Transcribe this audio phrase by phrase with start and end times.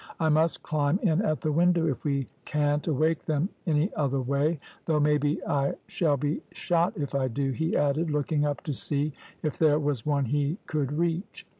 [0.19, 4.57] `I must climb in at the window if we can't awake them any other way,
[4.85, 9.13] though maybe I shall be shot if I do,' he added, looking up to see
[9.43, 11.45] if there was one he could reach.